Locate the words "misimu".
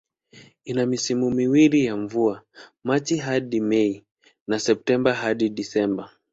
0.85-1.31